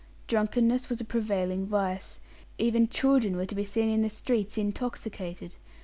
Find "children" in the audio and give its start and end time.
2.89-3.37